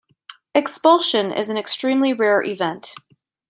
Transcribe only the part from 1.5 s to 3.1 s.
an extremely rare event.